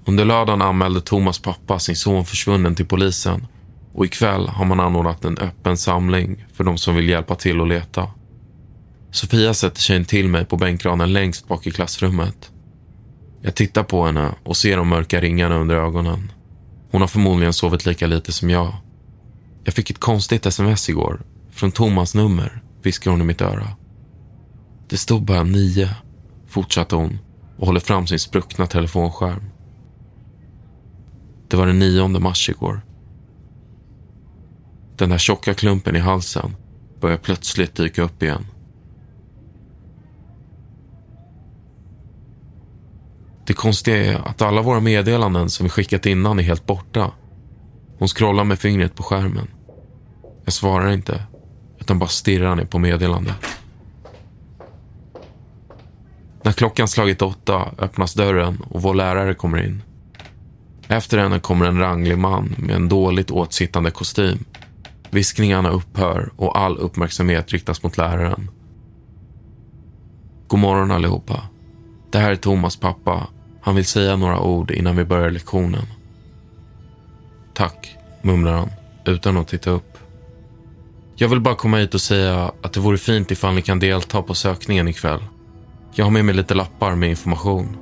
Under 0.06 0.26
lördagen 0.26 0.62
anmälde 0.62 1.02
Thomas 1.02 1.40
pappa 1.40 1.80
sin 1.80 1.96
son 1.96 2.26
försvunnen 2.26 2.76
till 2.76 2.86
polisen 2.86 3.48
och 3.94 4.06
ikväll 4.06 4.48
har 4.48 4.66
man 4.66 4.80
anordnat 4.80 5.26
en 5.26 5.38
öppen 5.38 5.78
samling 5.78 6.46
för 6.54 6.64
de 6.64 6.78
som 6.78 6.96
vill 6.96 7.10
hjälpa 7.10 7.36
till 7.36 7.62
att 7.62 7.68
leta. 7.68 8.12
Sofia 9.12 9.54
sätter 9.54 9.82
sig 9.82 9.96
in 9.96 10.06
till 10.06 10.28
mig 10.28 10.46
på 10.46 10.58
bänkraden 10.58 11.14
längst 11.14 11.48
bak 11.48 11.68
i 11.68 11.72
klassrummet. 11.72 12.52
Jag 13.42 13.56
tittar 13.56 13.84
på 13.84 14.06
henne 14.06 14.32
och 14.44 14.58
ser 14.58 14.78
de 14.78 14.88
mörka 14.88 15.22
ringarna 15.22 15.56
under 15.56 15.76
ögonen. 15.76 16.32
Hon 16.92 17.02
har 17.02 17.08
förmodligen 17.08 17.54
sovit 17.54 17.86
lika 17.86 18.08
lite 18.08 18.32
som 18.32 18.50
jag. 18.50 18.74
Jag 19.64 19.74
fick 19.74 19.90
ett 19.90 20.00
konstigt 20.00 20.46
sms 20.46 20.90
igår. 20.90 21.22
Från 21.52 21.72
Thomas 21.72 22.16
nummer, 22.16 22.62
viskar 22.84 23.12
hon 23.12 23.22
i 23.22 23.24
mitt 23.24 23.42
öra. 23.42 23.68
Det 24.90 24.98
stod 24.98 25.26
bara 25.26 25.44
nio, 25.44 25.90
fortsatte 26.56 26.96
hon 26.96 27.20
och 27.58 27.68
håller 27.68 27.80
fram 27.80 28.08
sin 28.08 28.20
spruckna 28.20 28.68
telefonskärm. 28.68 29.44
Det 31.48 31.58
var 31.58 31.68
den 31.68 31.80
9 31.80 32.08
mars 32.08 32.50
igår. 32.50 32.82
Den 34.96 35.10
där 35.10 35.18
tjocka 35.18 35.54
klumpen 35.54 35.96
i 35.96 36.00
halsen 36.00 36.56
börjar 37.02 37.18
plötsligt 37.18 37.76
dyka 37.76 38.04
upp 38.04 38.24
igen. 38.24 38.46
Det 43.48 43.54
konstiga 43.54 43.98
är 43.98 44.28
att 44.28 44.42
alla 44.42 44.62
våra 44.62 44.80
meddelanden 44.80 45.50
som 45.50 45.64
vi 45.64 45.70
skickat 45.70 46.06
innan 46.06 46.40
är 46.40 46.44
helt 46.44 46.66
borta. 46.66 47.12
Hon 48.00 48.08
scrollar 48.08 48.44
med 48.44 48.60
fingret 48.60 48.96
på 48.96 49.04
skärmen. 49.04 49.48
Jag 50.44 50.54
svarar 50.54 50.92
inte, 50.92 51.24
utan 51.80 52.00
bara 52.00 52.10
stirrar 52.10 52.56
ner 52.56 52.66
på 52.66 52.80
meddelandet. 52.80 53.55
När 56.46 56.52
klockan 56.52 56.88
slagit 56.88 57.22
åtta 57.22 57.72
öppnas 57.78 58.14
dörren 58.14 58.58
och 58.70 58.82
vår 58.82 58.94
lärare 58.94 59.34
kommer 59.34 59.66
in. 59.66 59.82
Efter 60.88 61.18
henne 61.18 61.40
kommer 61.40 61.66
en 61.66 61.80
ranglig 61.80 62.18
man 62.18 62.56
med 62.58 62.76
en 62.76 62.90
dåligt 62.90 63.32
åtsittande 63.32 63.92
kostym. 63.92 64.46
Viskningarna 65.10 65.70
upphör 65.70 66.30
och 66.36 66.58
all 66.58 66.78
uppmärksamhet 66.78 67.52
riktas 67.52 67.84
mot 67.84 67.98
läraren. 67.98 68.50
God 70.48 70.60
morgon 70.60 70.92
allihopa. 70.92 71.42
Det 72.12 72.20
här 72.20 72.32
är 72.32 72.36
Thomas 72.36 72.78
pappa. 72.78 73.28
Han 73.62 73.76
vill 73.76 73.86
säga 73.86 74.16
några 74.16 74.40
ord 74.40 74.72
innan 74.72 74.96
vi 74.96 75.06
börjar 75.06 75.32
lektionen. 75.32 75.86
Tack, 77.54 77.96
mumlar 78.22 78.54
han 78.54 78.70
utan 79.06 79.38
att 79.38 79.48
titta 79.48 79.70
upp. 79.70 79.98
Jag 81.16 81.30
vill 81.30 81.42
bara 81.42 81.56
komma 81.56 81.78
hit 81.78 81.94
och 81.94 82.02
säga 82.02 82.52
att 82.62 82.74
det 82.74 82.80
vore 82.80 82.98
fint 82.98 83.32
ifall 83.32 83.56
ni 83.56 83.62
kan 83.62 83.80
delta 83.80 84.22
på 84.22 84.34
sökningen 84.34 84.88
ikväll. 84.88 85.22
Jag 85.98 86.06
har 86.06 86.12
med 86.12 86.26
mig 86.26 86.36
lite 86.36 86.54
lappar 86.54 86.96
med 86.96 87.10
information. 87.10 87.78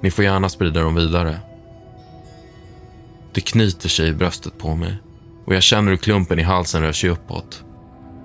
Ni 0.00 0.10
får 0.10 0.24
gärna 0.24 0.48
sprida 0.48 0.82
dem 0.82 0.94
vidare. 0.94 1.38
Det 3.32 3.40
knyter 3.40 3.88
sig 3.88 4.08
i 4.08 4.12
bröstet 4.12 4.58
på 4.58 4.74
mig 4.74 4.96
och 5.44 5.54
jag 5.54 5.62
känner 5.62 5.90
hur 5.90 5.96
klumpen 5.96 6.38
i 6.38 6.42
halsen 6.42 6.82
rör 6.82 6.92
sig 6.92 7.10
uppåt. 7.10 7.64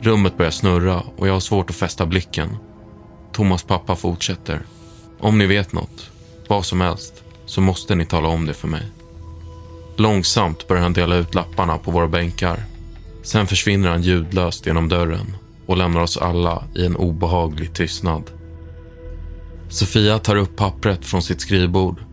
Rummet 0.02 0.38
börjar 0.38 0.52
snurra 0.52 1.04
och 1.18 1.28
jag 1.28 1.34
har 1.34 1.40
svårt 1.40 1.70
att 1.70 1.76
fästa 1.76 2.06
blicken. 2.06 2.58
Thomas 3.32 3.64
pappa 3.64 3.96
fortsätter. 3.96 4.62
Om 5.20 5.38
ni 5.38 5.46
vet 5.46 5.74
något, 5.74 6.10
vad 6.48 6.66
som 6.66 6.82
helst, 6.82 7.24
så 7.46 7.62
måste 7.62 7.96
ni 7.96 8.06
tala 8.06 8.28
om 8.28 8.46
det 8.46 8.54
för 8.54 8.68
mig. 8.68 8.84
Långsamt 9.96 10.68
börjar 10.68 10.84
han 10.84 10.94
dela 10.94 11.16
ut 11.16 11.36
lapparna 11.36 11.78
på 11.78 11.92
våra 11.92 12.08
bänkar. 12.08 12.64
Sen 13.24 13.48
försvinner 13.48 13.90
han 13.90 14.02
ljudlöst 14.02 14.66
genom 14.66 14.90
dörren 14.90 15.36
och 15.66 15.78
lämnar 15.78 16.02
oss 16.02 16.18
alla 16.18 16.64
i 16.76 16.86
en 16.86 16.96
obehaglig 16.96 17.74
tystnad. 17.74 18.24
Sofia 19.74 20.20
tar 20.20 20.36
upp 20.36 20.56
pappret 20.56 21.06
från 21.06 21.22
sitt 21.22 21.42
skrivbord. 21.42 22.04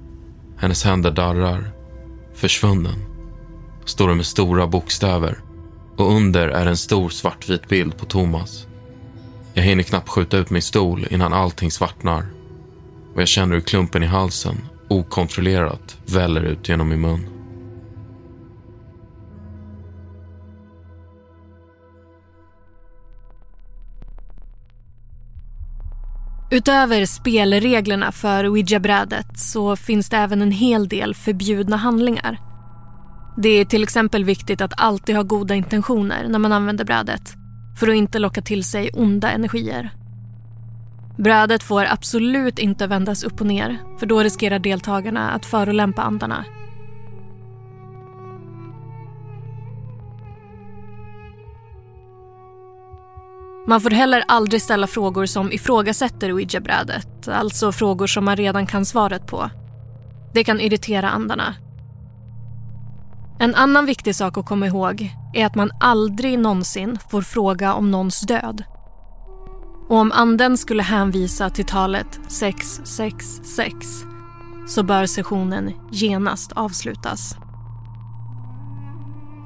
Hennes 0.56 0.84
händer 0.84 1.10
darrar. 1.10 1.70
Försvunnen, 2.34 3.04
står 3.84 4.08
det 4.08 4.14
med 4.14 4.26
stora 4.26 4.66
bokstäver 4.66 5.38
och 5.96 6.12
under 6.12 6.48
är 6.48 6.66
en 6.66 6.76
stor 6.76 7.08
svartvit 7.08 7.68
bild 7.68 7.96
på 7.98 8.06
Thomas. 8.06 8.66
Jag 9.54 9.62
hinner 9.62 9.82
knappt 9.82 10.08
skjuta 10.08 10.38
ut 10.38 10.50
min 10.50 10.62
stol 10.62 11.06
innan 11.10 11.32
allting 11.32 11.70
svartnar 11.70 12.26
och 13.14 13.20
jag 13.20 13.28
känner 13.28 13.54
hur 13.54 13.62
klumpen 13.62 14.02
i 14.02 14.06
halsen 14.06 14.56
okontrollerat 14.88 15.98
väller 16.06 16.42
ut 16.42 16.68
genom 16.68 16.88
min 16.88 17.00
mun. 17.00 17.39
Utöver 26.52 27.06
spelreglerna 27.06 28.12
för 28.12 28.46
ouija-brädet 28.46 29.38
så 29.38 29.76
finns 29.76 30.08
det 30.08 30.16
även 30.16 30.42
en 30.42 30.50
hel 30.50 30.88
del 30.88 31.14
förbjudna 31.14 31.76
handlingar. 31.76 32.38
Det 33.36 33.48
är 33.48 33.64
till 33.64 33.82
exempel 33.82 34.24
viktigt 34.24 34.60
att 34.60 34.80
alltid 34.80 35.16
ha 35.16 35.22
goda 35.22 35.54
intentioner 35.54 36.28
när 36.28 36.38
man 36.38 36.52
använder 36.52 36.84
brädet 36.84 37.34
för 37.80 37.88
att 37.88 37.94
inte 37.94 38.18
locka 38.18 38.42
till 38.42 38.64
sig 38.64 38.90
onda 38.92 39.30
energier. 39.30 39.90
Brädet 41.16 41.62
får 41.62 41.84
absolut 41.84 42.58
inte 42.58 42.86
vändas 42.86 43.24
upp 43.24 43.40
och 43.40 43.46
ner 43.46 43.78
för 43.98 44.06
då 44.06 44.22
riskerar 44.22 44.58
deltagarna 44.58 45.30
att 45.30 45.46
förolämpa 45.46 46.02
andarna. 46.02 46.44
Man 53.66 53.80
får 53.80 53.90
heller 53.90 54.24
aldrig 54.28 54.62
ställa 54.62 54.86
frågor 54.86 55.26
som 55.26 55.52
ifrågasätter 55.52 56.32
ouija-brädet, 56.32 57.28
alltså 57.28 57.72
frågor 57.72 58.06
som 58.06 58.24
man 58.24 58.36
redan 58.36 58.66
kan 58.66 58.84
svaret 58.84 59.26
på. 59.26 59.50
Det 60.34 60.44
kan 60.44 60.60
irritera 60.60 61.10
andarna. 61.10 61.54
En 63.38 63.54
annan 63.54 63.86
viktig 63.86 64.16
sak 64.16 64.38
att 64.38 64.46
komma 64.46 64.66
ihåg 64.66 65.14
är 65.34 65.46
att 65.46 65.54
man 65.54 65.70
aldrig 65.80 66.38
någonsin 66.38 66.98
får 67.10 67.22
fråga 67.22 67.74
om 67.74 67.90
någons 67.90 68.20
död. 68.20 68.64
Och 69.88 69.96
om 69.96 70.12
anden 70.12 70.56
skulle 70.56 70.82
hänvisa 70.82 71.50
till 71.50 71.64
talet 71.64 72.20
666 72.28 73.74
så 74.68 74.82
bör 74.82 75.06
sessionen 75.06 75.72
genast 75.92 76.52
avslutas. 76.52 77.36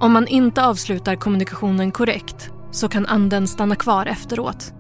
Om 0.01 0.13
man 0.13 0.27
inte 0.27 0.65
avslutar 0.65 1.17
kommunikationen 1.17 1.93
korrekt 1.93 2.51
så 2.75 2.89
kan 2.89 3.07
anden 3.07 3.49
stanna 3.49 3.77
kvar 3.77 4.07
efteråt. 4.07 4.73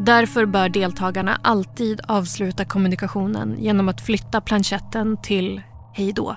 Därför 0.00 0.46
bör 0.46 0.68
deltagarna 0.68 1.40
alltid 1.42 2.00
avsluta 2.08 2.64
kommunikationen 2.64 3.56
genom 3.58 3.88
att 3.88 4.00
flytta 4.00 4.40
planchetten 4.40 5.16
till 5.22 5.62
hej 5.94 6.12
då. 6.12 6.36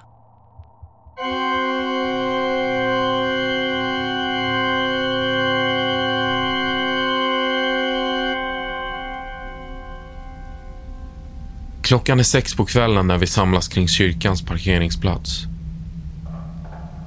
Klockan 11.82 12.20
är 12.20 12.24
sex 12.24 12.56
på 12.56 12.66
kvällen 12.66 13.08
när 13.08 13.18
vi 13.18 13.28
samlas 13.28 13.68
kring 13.68 13.88
kyrkans 13.88 14.46
parkeringsplats. 14.46 15.44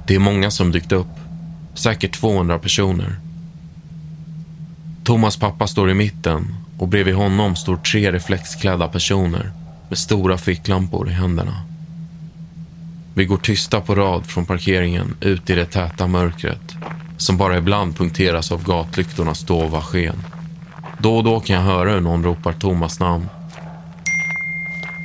Det 0.07 0.15
är 0.15 0.19
många 0.19 0.51
som 0.51 0.71
dykt 0.71 0.91
upp. 0.91 1.07
Säkert 1.73 2.19
200 2.19 2.59
personer. 2.59 3.32
Thomas 5.03 5.37
pappa 5.37 5.67
står 5.67 5.89
i 5.89 5.93
mitten 5.93 6.55
och 6.77 6.87
bredvid 6.87 7.15
honom 7.15 7.55
står 7.55 7.77
tre 7.77 8.11
reflexklädda 8.11 8.87
personer 8.87 9.51
med 9.89 9.97
stora 9.97 10.37
ficklampor 10.37 11.09
i 11.09 11.11
händerna. 11.11 11.61
Vi 13.13 13.25
går 13.25 13.37
tysta 13.37 13.81
på 13.81 13.95
rad 13.95 14.25
från 14.25 14.45
parkeringen 14.45 15.15
ut 15.21 15.49
i 15.49 15.55
det 15.55 15.65
täta 15.65 16.07
mörkret 16.07 16.75
som 17.17 17.37
bara 17.37 17.57
ibland 17.57 17.97
punkteras 17.97 18.51
av 18.51 18.63
gatlyktornas 18.63 19.43
dova 19.43 19.81
sken. 19.81 20.23
Då 20.97 21.17
och 21.17 21.23
då 21.23 21.39
kan 21.39 21.55
jag 21.55 21.63
höra 21.63 21.91
hur 21.91 22.01
någon 22.01 22.23
ropar 22.23 22.53
Thomas 22.53 22.99
namn. 22.99 23.29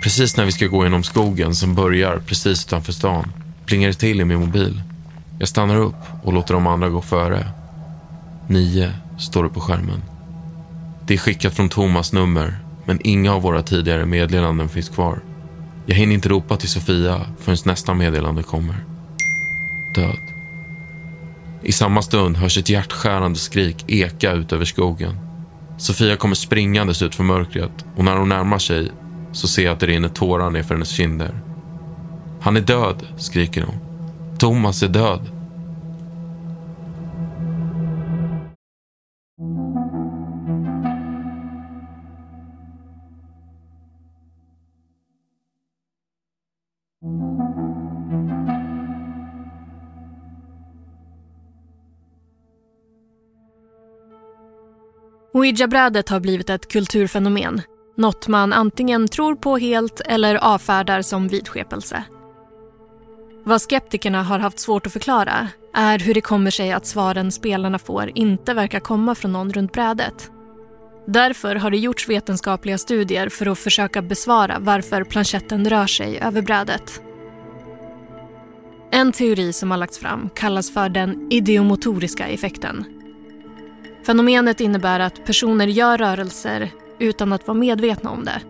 Precis 0.02 0.36
när 0.36 0.44
vi 0.44 0.52
ska 0.52 0.66
gå 0.66 0.84
genom 0.84 1.02
skogen 1.02 1.54
som 1.54 1.74
börjar 1.74 2.18
precis 2.26 2.66
utanför 2.66 2.92
stan 2.92 3.32
plingar 3.66 3.88
det 3.88 3.94
till 3.94 4.20
i 4.20 4.24
min 4.24 4.40
mobil. 4.40 4.82
Jag 5.38 5.48
stannar 5.48 5.76
upp 5.76 6.02
och 6.22 6.32
låter 6.32 6.54
de 6.54 6.66
andra 6.66 6.88
gå 6.88 7.00
före. 7.00 7.48
Nio 8.46 8.92
står 9.18 9.42
det 9.44 9.48
på 9.48 9.60
skärmen. 9.60 10.02
Det 11.06 11.14
är 11.14 11.18
skickat 11.18 11.54
från 11.54 11.68
Thomas 11.68 12.12
nummer, 12.12 12.58
men 12.84 12.98
inga 13.04 13.32
av 13.32 13.42
våra 13.42 13.62
tidigare 13.62 14.06
meddelanden 14.06 14.68
finns 14.68 14.88
kvar. 14.88 15.20
Jag 15.86 15.94
hinner 15.96 16.14
inte 16.14 16.28
ropa 16.28 16.56
till 16.56 16.68
Sofia 16.68 17.20
förrän 17.40 17.58
nästa 17.64 17.94
meddelande 17.94 18.42
kommer. 18.42 18.76
Död. 19.94 20.18
I 21.62 21.72
samma 21.72 22.02
stund 22.02 22.36
hörs 22.36 22.58
ett 22.58 22.68
hjärtskärande 22.68 23.38
skrik 23.38 23.84
eka 23.88 24.32
ut 24.32 24.52
över 24.52 24.64
skogen. 24.64 25.18
Sofia 25.78 26.16
kommer 26.16 26.34
springandes 26.34 27.02
ut 27.02 27.14
för 27.14 27.24
mörkret 27.24 27.84
och 27.96 28.04
när 28.04 28.16
hon 28.16 28.28
närmar 28.28 28.58
sig 28.58 28.90
så 29.32 29.48
ser 29.48 29.64
jag 29.64 29.72
att 29.72 29.80
det 29.80 29.86
rinner 29.86 30.08
tårar 30.08 30.50
ner 30.50 30.62
för 30.62 30.74
hennes 30.74 30.90
kinder. 30.90 31.40
Han 32.40 32.56
är 32.56 32.60
död, 32.60 33.06
skriker 33.16 33.62
hon. 33.62 33.78
Thomas 34.38 34.82
är 34.82 34.88
död. 34.88 35.37
Ouija-brädet 55.38 56.08
har 56.08 56.20
blivit 56.20 56.50
ett 56.50 56.68
kulturfenomen. 56.68 57.62
Något 57.96 58.28
man 58.28 58.52
antingen 58.52 59.08
tror 59.08 59.34
på 59.34 59.56
helt 59.56 60.00
eller 60.00 60.34
avfärdar 60.34 61.02
som 61.02 61.28
vidskepelse. 61.28 62.02
Vad 63.44 63.62
skeptikerna 63.62 64.22
har 64.22 64.38
haft 64.38 64.58
svårt 64.58 64.86
att 64.86 64.92
förklara 64.92 65.48
är 65.74 65.98
hur 65.98 66.14
det 66.14 66.20
kommer 66.20 66.50
sig 66.50 66.72
att 66.72 66.86
svaren 66.86 67.32
spelarna 67.32 67.78
får 67.78 68.12
inte 68.14 68.54
verkar 68.54 68.80
komma 68.80 69.14
från 69.14 69.32
någon 69.32 69.52
runt 69.52 69.72
brädet. 69.72 70.30
Därför 71.06 71.54
har 71.54 71.70
det 71.70 71.78
gjorts 71.78 72.08
vetenskapliga 72.08 72.78
studier 72.78 73.28
för 73.28 73.46
att 73.46 73.58
försöka 73.58 74.02
besvara 74.02 74.56
varför 74.60 75.04
planchetten 75.04 75.70
rör 75.70 75.86
sig 75.86 76.18
över 76.18 76.42
brädet. 76.42 77.02
En 78.90 79.12
teori 79.12 79.52
som 79.52 79.70
har 79.70 79.78
lagts 79.78 79.98
fram 79.98 80.28
kallas 80.34 80.72
för 80.72 80.88
den 80.88 81.32
ideomotoriska 81.32 82.26
effekten. 82.28 82.97
Fenomenet 84.08 84.60
innebär 84.60 85.00
att 85.00 85.24
personer 85.24 85.66
gör 85.66 85.98
rörelser 85.98 86.70
utan 86.98 87.32
att 87.32 87.46
vara 87.46 87.58
medvetna 87.58 88.10
om 88.10 88.24
det. 88.24 88.40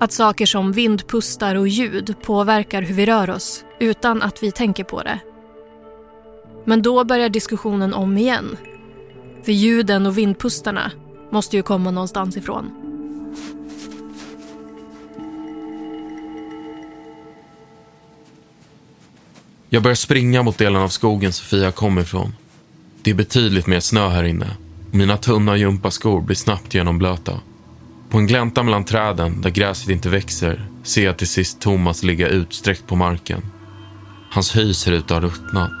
Att 0.00 0.12
saker 0.12 0.46
som 0.46 0.72
vindpustar 0.72 1.54
och 1.54 1.68
ljud 1.68 2.14
påverkar 2.22 2.82
hur 2.82 2.94
vi 2.94 3.06
rör 3.06 3.30
oss 3.30 3.64
utan 3.80 4.22
att 4.22 4.42
vi 4.42 4.52
tänker 4.52 4.84
på 4.84 5.02
det. 5.02 5.18
Men 6.64 6.82
då 6.82 7.04
börjar 7.04 7.28
diskussionen 7.28 7.94
om 7.94 8.18
igen. 8.18 8.56
För 9.44 9.52
ljuden 9.52 10.06
och 10.06 10.18
vindpustarna 10.18 10.90
måste 11.32 11.56
ju 11.56 11.62
komma 11.62 11.90
någonstans 11.90 12.36
ifrån. 12.36 12.70
Jag 19.68 19.82
börjar 19.82 19.94
springa 19.94 20.42
mot 20.42 20.58
delen 20.58 20.82
av 20.82 20.88
skogen 20.88 21.32
Sofia 21.32 21.72
kom 21.72 21.98
ifrån. 21.98 22.32
Det 23.06 23.10
är 23.10 23.14
betydligt 23.14 23.66
mer 23.66 23.80
snö 23.80 24.08
här 24.08 24.24
inne. 24.24 24.56
Mina 24.90 25.16
tunna 25.16 25.56
gympaskor 25.56 26.20
blir 26.20 26.36
snabbt 26.36 26.74
genomblöta. 26.74 27.40
På 28.10 28.18
en 28.18 28.26
glänta 28.26 28.62
mellan 28.62 28.84
träden, 28.84 29.40
där 29.40 29.50
gräset 29.50 29.88
inte 29.88 30.08
växer, 30.08 30.68
ser 30.82 31.04
jag 31.04 31.16
till 31.16 31.28
sist 31.28 31.60
Thomas 31.60 32.02
ligga 32.02 32.28
utsträckt 32.28 32.86
på 32.86 32.96
marken. 32.96 33.42
Hans 34.30 34.56
hy 34.56 34.74
ser 34.74 34.92
ut 34.92 35.04
att 35.04 35.10
ha 35.10 35.20
ruttnat. 35.20 35.72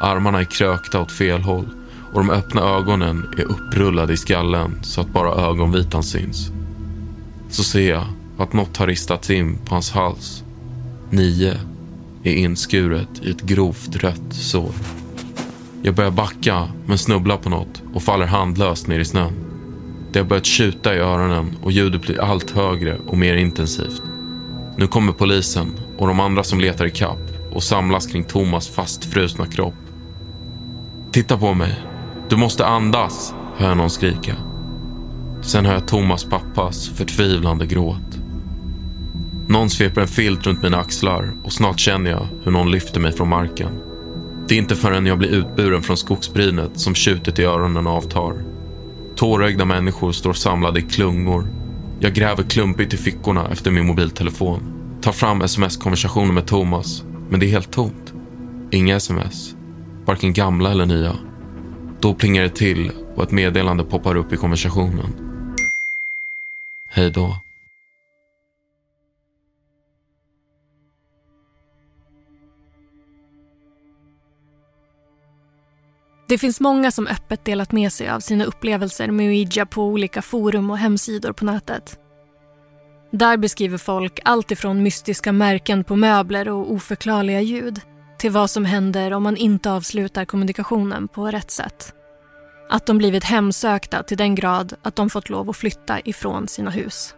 Armarna 0.00 0.40
är 0.40 0.44
krökta 0.44 1.00
åt 1.00 1.12
fel 1.12 1.40
håll 1.40 1.68
och 2.12 2.20
de 2.20 2.30
öppna 2.30 2.60
ögonen 2.60 3.34
är 3.38 3.44
upprullade 3.44 4.12
i 4.12 4.16
skallen 4.16 4.78
så 4.82 5.00
att 5.00 5.12
bara 5.12 5.48
ögonvitan 5.48 6.02
syns. 6.02 6.50
Så 7.48 7.62
ser 7.62 7.90
jag 7.90 8.06
att 8.38 8.52
något 8.52 8.76
har 8.76 8.86
ristats 8.86 9.30
in 9.30 9.58
på 9.64 9.74
hans 9.74 9.90
hals. 9.90 10.44
Nio 11.10 11.54
är 12.22 12.34
inskuret 12.34 13.08
i 13.22 13.30
ett 13.30 13.42
grovt 13.42 13.96
rött 13.96 14.32
sår. 14.32 14.99
Jag 15.82 15.94
börjar 15.94 16.10
backa 16.10 16.68
men 16.86 16.98
snubblar 16.98 17.36
på 17.36 17.48
något 17.48 17.82
och 17.94 18.02
faller 18.02 18.26
handlöst 18.26 18.86
ner 18.86 19.00
i 19.00 19.04
snön. 19.04 19.32
Det 20.12 20.18
har 20.18 20.26
börjat 20.26 20.46
tjuta 20.46 20.94
i 20.94 20.98
öronen 20.98 21.56
och 21.62 21.72
ljudet 21.72 22.02
blir 22.02 22.20
allt 22.20 22.50
högre 22.50 22.98
och 23.06 23.18
mer 23.18 23.36
intensivt. 23.36 24.02
Nu 24.76 24.86
kommer 24.86 25.12
polisen 25.12 25.72
och 25.98 26.06
de 26.06 26.20
andra 26.20 26.42
som 26.42 26.60
letar 26.60 26.86
i 26.86 26.90
kapp 26.90 27.18
och 27.52 27.62
samlas 27.62 28.06
kring 28.06 28.24
Thomas 28.24 28.68
fastfrusna 28.68 29.46
kropp. 29.46 29.74
Titta 31.12 31.38
på 31.38 31.54
mig. 31.54 31.74
Du 32.28 32.36
måste 32.36 32.66
andas, 32.66 33.34
hör 33.56 33.68
jag 33.68 33.76
någon 33.76 33.90
skrika. 33.90 34.36
Sen 35.42 35.66
hör 35.66 35.74
jag 35.74 35.88
Thomas 35.88 36.24
pappas 36.24 36.88
förtvivlande 36.88 37.66
gråt. 37.66 38.18
Någon 39.48 39.70
sveper 39.70 40.00
en 40.00 40.08
filt 40.08 40.46
runt 40.46 40.62
mina 40.62 40.78
axlar 40.78 41.34
och 41.44 41.52
snart 41.52 41.78
känner 41.78 42.10
jag 42.10 42.26
hur 42.44 42.52
någon 42.52 42.70
lyfter 42.70 43.00
mig 43.00 43.12
från 43.12 43.28
marken. 43.28 43.89
Det 44.50 44.54
är 44.54 44.58
inte 44.58 44.76
förrän 44.76 45.06
jag 45.06 45.18
blir 45.18 45.28
utburen 45.28 45.82
från 45.82 45.96
skogsbrynet 45.96 46.70
som 46.80 46.94
tjutet 46.94 47.38
i 47.38 47.44
öronen 47.44 47.86
avtar. 47.86 48.44
Tårögda 49.16 49.64
människor 49.64 50.12
står 50.12 50.32
samlade 50.32 50.80
i 50.80 50.82
klungor. 50.82 51.46
Jag 52.00 52.14
gräver 52.14 52.42
klumpigt 52.42 52.94
i 52.94 52.96
fickorna 52.96 53.48
efter 53.48 53.70
min 53.70 53.86
mobiltelefon. 53.86 54.60
Tar 55.02 55.12
fram 55.12 55.42
sms-konversationer 55.42 56.32
med 56.32 56.46
Thomas, 56.46 57.04
men 57.28 57.40
det 57.40 57.46
är 57.46 57.50
helt 57.50 57.72
tomt. 57.72 58.12
Inga 58.70 58.96
sms. 58.96 59.54
Varken 60.04 60.32
gamla 60.32 60.70
eller 60.70 60.86
nya. 60.86 61.16
Då 62.00 62.14
plingar 62.14 62.42
det 62.42 62.56
till 62.56 62.90
och 63.16 63.22
ett 63.22 63.32
meddelande 63.32 63.84
poppar 63.84 64.16
upp 64.16 64.32
i 64.32 64.36
konversationen. 64.36 65.14
Hej 66.88 67.10
då. 67.10 67.36
Det 76.30 76.38
finns 76.38 76.60
många 76.60 76.90
som 76.90 77.06
öppet 77.06 77.44
delat 77.44 77.72
med 77.72 77.92
sig 77.92 78.08
av 78.08 78.20
sina 78.20 78.44
upplevelser 78.44 79.10
med 79.10 79.26
Ouija 79.26 79.66
på 79.66 79.82
olika 79.84 80.22
forum 80.22 80.70
och 80.70 80.78
hemsidor 80.78 81.32
på 81.32 81.44
nätet. 81.44 81.98
Där 83.12 83.36
beskriver 83.36 83.78
folk 83.78 84.20
allt 84.24 84.50
ifrån 84.50 84.82
mystiska 84.82 85.32
märken 85.32 85.84
på 85.84 85.96
möbler 85.96 86.48
och 86.48 86.72
oförklarliga 86.72 87.40
ljud 87.40 87.80
till 88.18 88.30
vad 88.30 88.50
som 88.50 88.64
händer 88.64 89.12
om 89.12 89.22
man 89.22 89.36
inte 89.36 89.72
avslutar 89.72 90.24
kommunikationen 90.24 91.08
på 91.08 91.26
rätt 91.26 91.50
sätt. 91.50 91.94
Att 92.68 92.86
de 92.86 92.98
blivit 92.98 93.24
hemsökta 93.24 94.02
till 94.02 94.16
den 94.16 94.34
grad 94.34 94.74
att 94.82 94.96
de 94.96 95.10
fått 95.10 95.28
lov 95.28 95.50
att 95.50 95.56
flytta 95.56 96.00
ifrån 96.00 96.48
sina 96.48 96.70
hus. 96.70 97.14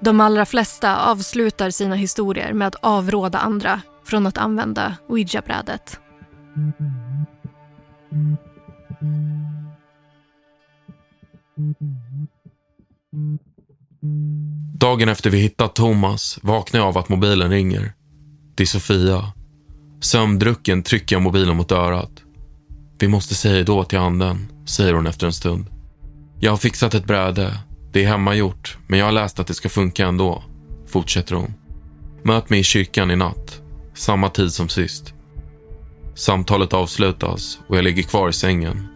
De 0.00 0.20
allra 0.20 0.46
flesta 0.46 0.96
avslutar 0.96 1.70
sina 1.70 1.94
historier 1.94 2.52
med 2.52 2.68
att 2.68 2.76
avråda 2.80 3.38
andra 3.38 3.80
från 4.04 4.26
att 4.26 4.38
använda 4.38 4.96
Ouija-brädet. 5.08 6.00
Dagen 14.82 15.08
efter 15.08 15.30
vi 15.30 15.38
hittat 15.38 15.74
Thomas 15.74 16.38
vaknar 16.42 16.80
jag 16.80 16.88
av 16.88 16.98
att 16.98 17.08
mobilen 17.08 17.50
ringer. 17.50 17.92
Det 18.54 18.62
är 18.62 18.66
Sofia. 18.66 19.32
Sömndrucken 20.00 20.82
trycker 20.82 21.16
jag 21.16 21.22
mobilen 21.22 21.56
mot 21.56 21.72
örat. 21.72 22.10
Vi 22.98 23.08
måste 23.08 23.34
säga 23.34 23.64
då 23.64 23.84
till 23.84 23.98
anden, 23.98 24.52
säger 24.66 24.94
hon 24.94 25.06
efter 25.06 25.26
en 25.26 25.32
stund. 25.32 25.66
Jag 26.40 26.52
har 26.52 26.56
fixat 26.56 26.94
ett 26.94 27.04
bräde. 27.04 27.58
Det 27.92 28.04
är 28.04 28.08
hemmagjort, 28.08 28.78
men 28.86 28.98
jag 28.98 29.06
har 29.06 29.12
läst 29.12 29.40
att 29.40 29.46
det 29.46 29.54
ska 29.54 29.68
funka 29.68 30.06
ändå, 30.06 30.42
fortsätter 30.86 31.34
hon. 31.34 31.54
Möt 32.22 32.50
mig 32.50 32.60
i 32.60 32.64
kyrkan 32.64 33.10
i 33.10 33.16
natt, 33.16 33.60
samma 33.94 34.28
tid 34.28 34.52
som 34.52 34.68
sist. 34.68 35.14
Samtalet 36.14 36.72
avslutas 36.72 37.58
och 37.66 37.76
jag 37.76 37.84
ligger 37.84 38.02
kvar 38.02 38.28
i 38.28 38.32
sängen. 38.32 38.88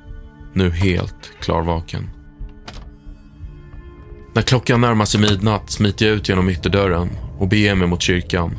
Nu 0.53 0.70
helt 0.70 1.33
klarvaken. 1.40 2.16
När 4.37 4.42
klockan 4.42 4.81
närmar 4.81 5.05
sig 5.05 5.20
midnatt 5.20 5.70
smiter 5.70 6.07
jag 6.07 6.16
ut 6.16 6.29
genom 6.29 6.49
ytterdörren 6.49 7.11
och 7.38 7.49
beger 7.49 7.75
mig 7.75 7.88
mot 7.88 8.03
kyrkan. 8.03 8.59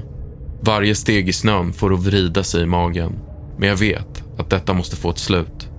Varje 0.61 0.95
steg 0.95 1.29
i 1.29 1.33
snön 1.33 1.73
får 1.73 1.93
att 1.93 1.99
vrida 1.99 2.43
sig 2.43 2.63
i 2.63 2.65
magen. 2.65 3.19
Men 3.57 3.69
jag 3.69 3.75
vet 3.75 4.23
att 4.37 4.49
detta 4.49 4.73
måste 4.73 4.95
få 4.95 5.09
ett 5.09 5.17
slut. 5.17 5.69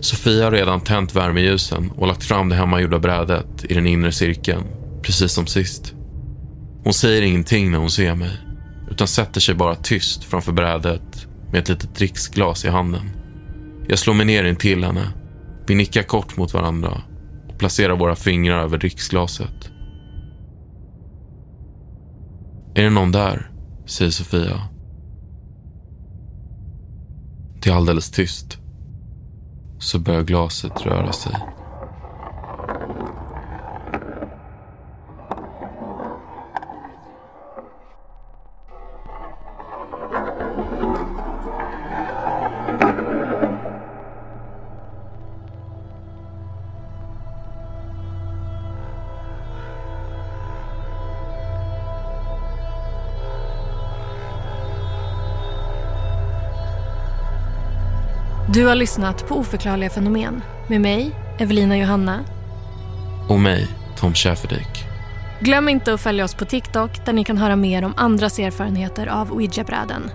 Sofia 0.00 0.44
har 0.44 0.52
redan 0.52 0.80
tänt 0.80 1.16
värmeljusen 1.16 1.90
och 1.90 2.06
lagt 2.06 2.24
fram 2.24 2.48
det 2.48 2.54
hemmagjorda 2.54 2.98
brädet 2.98 3.64
i 3.64 3.74
den 3.74 3.86
inre 3.86 4.12
cirkeln, 4.12 4.64
precis 5.02 5.32
som 5.32 5.46
sist. 5.46 5.94
Hon 6.84 6.92
säger 6.92 7.22
ingenting 7.22 7.70
när 7.70 7.78
hon 7.78 7.90
ser 7.90 8.14
mig, 8.14 8.32
utan 8.90 9.06
sätter 9.06 9.40
sig 9.40 9.54
bara 9.54 9.74
tyst 9.74 10.24
framför 10.24 10.52
brädet 10.52 11.26
med 11.52 11.62
ett 11.62 11.68
litet 11.68 11.94
dricksglas 11.94 12.64
i 12.64 12.68
handen. 12.68 13.10
Jag 13.88 13.98
slår 13.98 14.14
mig 14.14 14.26
ner 14.26 14.44
intill 14.44 14.84
henne. 14.84 15.08
Vi 15.66 15.74
nickar 15.74 16.02
kort 16.02 16.36
mot 16.36 16.54
varandra 16.54 17.02
placerar 17.60 17.96
våra 17.96 18.16
fingrar 18.16 18.62
över 18.62 18.78
dricksglaset. 18.78 19.70
Är 22.74 22.82
det 22.82 22.90
någon 22.90 23.12
där? 23.12 23.50
säger 23.86 24.10
Sofia. 24.10 24.68
Det 27.62 27.70
är 27.70 27.74
alldeles 27.74 28.10
tyst. 28.10 28.58
Så 29.78 29.98
börjar 29.98 30.22
glaset 30.22 30.86
röra 30.86 31.12
sig. 31.12 31.34
Har 58.70 58.76
lyssnat 58.76 59.28
på 59.28 59.34
Oförklarliga 59.34 59.90
fenomen 59.90 60.42
med 60.68 60.80
mig, 60.80 61.10
Evelina 61.38 61.78
Johanna. 61.78 62.20
Och 63.28 63.40
mig, 63.40 63.68
Tom 63.96 64.14
Schäferdik. 64.14 64.84
Glöm 65.40 65.68
inte 65.68 65.94
att 65.94 66.00
följa 66.00 66.24
oss 66.24 66.34
på 66.34 66.44
TikTok 66.44 67.06
där 67.06 67.12
ni 67.12 67.24
kan 67.24 67.38
höra 67.38 67.56
mer 67.56 67.84
om 67.84 67.94
andras 67.96 68.38
erfarenheter 68.38 69.06
av 69.06 69.32
ouija-bräden. 69.32 70.10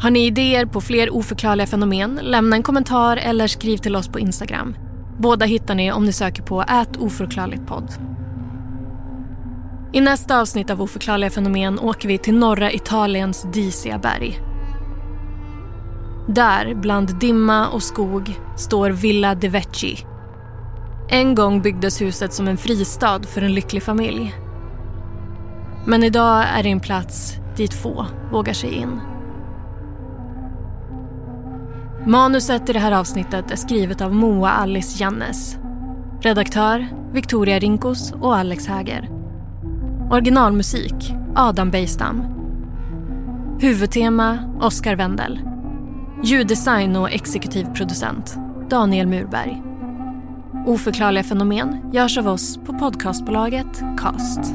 Har 0.00 0.10
ni 0.10 0.26
idéer 0.26 0.66
på 0.66 0.80
fler 0.80 1.14
oförklarliga 1.14 1.66
fenomen? 1.66 2.20
Lämna 2.22 2.56
en 2.56 2.62
kommentar 2.62 3.16
eller 3.16 3.46
skriv 3.46 3.76
till 3.76 3.96
oss 3.96 4.08
på 4.08 4.18
Instagram. 4.18 4.76
Båda 5.18 5.46
hittar 5.46 5.74
ni 5.74 5.92
om 5.92 6.04
ni 6.04 6.12
söker 6.12 6.42
på 6.42 6.62
ät 6.62 6.96
oförklarligt 6.96 7.66
podd. 7.66 7.92
I 9.92 10.00
nästa 10.00 10.40
avsnitt 10.40 10.70
av 10.70 10.82
Oförklarliga 10.82 11.30
fenomen 11.30 11.78
åker 11.78 12.08
vi 12.08 12.18
till 12.18 12.34
norra 12.34 12.72
Italiens 12.72 13.46
disiga 13.52 13.98
berg. 13.98 14.47
Där, 16.28 16.74
bland 16.74 17.18
dimma 17.18 17.68
och 17.68 17.82
skog, 17.82 18.40
står 18.56 18.90
Villa 18.90 19.34
de 19.34 19.48
Vecchi. 19.48 20.06
En 21.08 21.34
gång 21.34 21.62
byggdes 21.62 22.00
huset 22.00 22.32
som 22.32 22.48
en 22.48 22.56
fristad 22.56 23.22
för 23.22 23.42
en 23.42 23.54
lycklig 23.54 23.82
familj. 23.82 24.34
Men 25.86 26.04
idag 26.04 26.44
är 26.58 26.62
det 26.62 26.68
en 26.68 26.80
plats 26.80 27.36
dit 27.56 27.74
få 27.74 28.06
vågar 28.32 28.52
sig 28.52 28.74
in. 28.74 29.00
Manuset 32.06 32.68
i 32.68 32.72
det 32.72 32.78
här 32.78 32.92
avsnittet 32.92 33.50
är 33.50 33.56
skrivet 33.56 34.00
av 34.00 34.14
Moa 34.14 34.50
Alice 34.50 35.02
Jannes. 35.02 35.58
Redaktör 36.20 36.86
Victoria 37.12 37.58
Rinkos 37.58 38.12
och 38.12 38.36
Alex 38.36 38.66
Häger. 38.66 39.08
Originalmusik 40.10 41.14
Adam 41.34 41.70
Bejstam. 41.70 42.22
Huvudtema 43.60 44.38
Oscar 44.60 44.96
Wendel. 44.96 45.40
Ljuddesign 46.24 46.96
och 46.96 47.10
exekutiv 47.10 47.64
producent 47.64 48.36
Daniel 48.70 49.06
Murberg. 49.06 49.62
Oförklarliga 50.66 51.24
fenomen 51.24 51.90
görs 51.92 52.18
av 52.18 52.28
oss 52.28 52.56
på 52.56 52.72
podcastbolaget 52.72 53.82
Cast. 53.98 54.54